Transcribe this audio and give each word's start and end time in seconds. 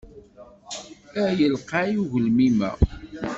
Ay 1.23 1.39
lqay 1.53 1.93
ugelmim-a! 2.01 2.69